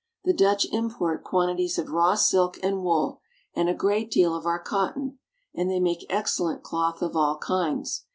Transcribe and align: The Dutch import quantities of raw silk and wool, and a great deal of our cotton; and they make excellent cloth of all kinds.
The 0.23 0.33
Dutch 0.33 0.65
import 0.71 1.23
quantities 1.23 1.77
of 1.77 1.91
raw 1.91 2.15
silk 2.15 2.57
and 2.63 2.81
wool, 2.83 3.21
and 3.55 3.69
a 3.69 3.75
great 3.75 4.09
deal 4.09 4.33
of 4.35 4.47
our 4.47 4.57
cotton; 4.57 5.19
and 5.53 5.69
they 5.69 5.79
make 5.79 6.07
excellent 6.09 6.63
cloth 6.63 7.03
of 7.03 7.15
all 7.15 7.37
kinds. 7.37 8.05